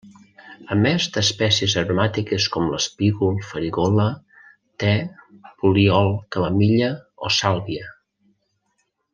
[0.75, 4.07] A més d'espècies aromàtiques com l'espígol, farigola,
[4.85, 4.97] te,
[5.61, 6.93] poliol, camamilla
[7.29, 7.91] o sàlvia.